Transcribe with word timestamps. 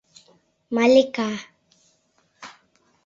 Малика. 0.75 1.29